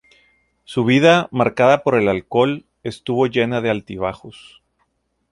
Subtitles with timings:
[0.63, 4.63] Su vida, marcada por el alcohol, estuvo llena de altibajos.